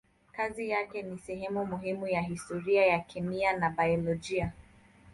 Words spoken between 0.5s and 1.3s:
yake ni